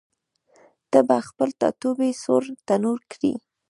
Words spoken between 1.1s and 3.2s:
هم خپل ټاټوبی سور تنور